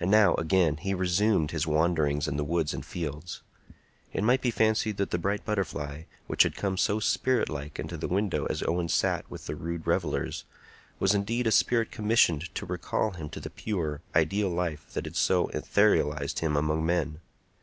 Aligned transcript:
And 0.00 0.10
now, 0.10 0.32
again, 0.36 0.78
he 0.78 0.94
resumed 0.94 1.50
his 1.50 1.66
wanderings 1.66 2.26
in 2.26 2.38
the 2.38 2.42
woods 2.44 2.72
and 2.72 2.82
fields. 2.82 3.42
It 4.10 4.24
might 4.24 4.40
be 4.40 4.50
fancied 4.50 4.96
that 4.96 5.10
the 5.10 5.18
bright 5.18 5.44
butterfly, 5.44 6.04
which 6.26 6.42
had 6.44 6.56
come 6.56 6.78
so 6.78 7.00
spirit 7.00 7.50
like 7.50 7.78
into 7.78 7.98
the 7.98 8.08
window 8.08 8.46
as 8.46 8.62
Owen 8.62 8.88
sat 8.88 9.30
with 9.30 9.44
the 9.44 9.54
rude 9.54 9.86
revellers, 9.86 10.44
was 10.98 11.12
indeed 11.12 11.46
a 11.46 11.52
spirit 11.52 11.90
commissioned 11.90 12.54
to 12.54 12.64
recall 12.64 13.10
him 13.10 13.28
to 13.28 13.40
the 13.40 13.50
pure, 13.50 14.00
ideal 14.14 14.48
life 14.48 14.90
that 14.94 15.04
had 15.04 15.16
so 15.16 15.48
etheralized 15.48 16.38
him 16.38 16.56
among 16.56 16.86
men. 16.86 17.20